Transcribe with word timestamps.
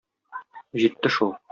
Җитте 0.85 1.15
шул. 1.19 1.35